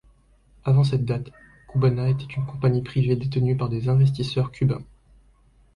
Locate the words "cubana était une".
1.71-2.47